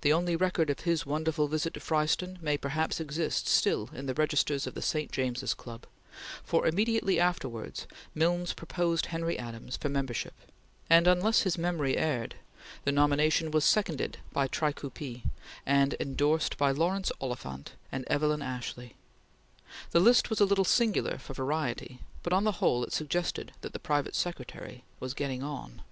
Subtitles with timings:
[0.00, 4.14] The only record of his wonderful visit to Fryston may perhaps exist still in the
[4.14, 5.12] registers of the St.
[5.12, 5.86] James's Club,
[6.42, 10.34] for immediately afterwards Milnes proposed Henry Adams for membership,
[10.90, 12.34] and unless his memory erred,
[12.82, 15.22] the nomination was seconded by Tricoupi
[15.64, 18.96] and endorsed by Laurence Oliphant and Evelyn Ashley.
[19.92, 23.72] The list was a little singular for variety, but on the whole it suggested that
[23.72, 25.82] the private secretary was getting on.